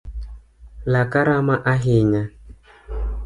Laka 0.91 1.19
rama 1.27 1.55
ahinya. 1.73 2.23